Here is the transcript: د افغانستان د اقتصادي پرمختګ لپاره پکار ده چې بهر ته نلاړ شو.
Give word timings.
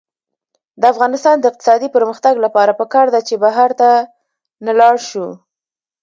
د 0.79 0.83
افغانستان 0.93 1.35
د 1.39 1.45
اقتصادي 1.51 1.89
پرمختګ 1.95 2.33
لپاره 2.45 2.77
پکار 2.81 3.07
ده 3.13 3.19
چې 3.27 3.35
بهر 3.43 3.69
ته 3.79 3.89
نلاړ 4.65 4.95
شو. 5.09 5.27